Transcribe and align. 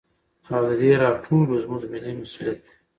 او 0.53 0.61
د 0.67 0.69
دې 0.81 0.91
راټولو 1.03 1.53
زموږ 1.63 1.83
ملي 1.91 2.11
مسوليت 2.19 2.59
دى. 2.65 2.71